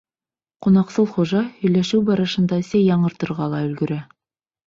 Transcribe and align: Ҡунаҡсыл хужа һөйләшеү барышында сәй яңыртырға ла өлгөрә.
Ҡунаҡсыл 0.67 1.09
хужа 1.17 1.41
һөйләшеү 1.59 2.01
барышында 2.09 2.59
сәй 2.71 2.83
яңыртырға 2.87 3.53
ла 3.55 3.61
өлгөрә. 3.69 3.99